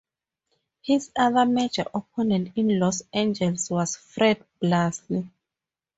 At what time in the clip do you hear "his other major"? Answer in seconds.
0.81-1.85